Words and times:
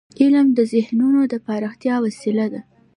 علم 0.21 0.47
د 0.57 0.59
ذهنونو 0.73 1.21
د 1.31 1.33
پراختیا 1.45 1.95
وسیله 2.05 2.45
ده. 2.53 2.61